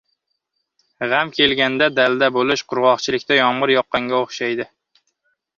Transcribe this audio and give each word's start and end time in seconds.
•G‘am 1.11 1.31
kelganda 1.35 1.89
dalda 1.99 2.31
bo‘lish 2.39 2.63
qurg‘oqchilikda 2.73 3.39
yomg‘ir 3.41 3.75
yoqqanga 3.77 4.19
o‘xshaydi. 4.23 4.69